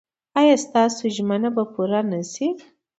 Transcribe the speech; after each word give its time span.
ایا 0.39 0.55
ستاسو 0.65 1.03
ژمنه 1.15 1.49
به 1.55 1.63
پوره 1.73 2.01
نه 2.11 2.21
شي؟ 2.31 2.47